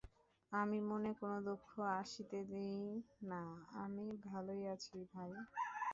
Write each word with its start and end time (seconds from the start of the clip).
আমি 0.51 0.77
মনে 0.89 1.11
কোনো 1.19 1.37
দুঃখ 1.47 1.67
আসিতে 1.95 2.39
দিই 2.49 2.81
না, 3.29 3.41
আমি 3.83 4.05
ভালোই 4.25 4.63
আছি 4.73 4.97
ভাই! 5.13 5.31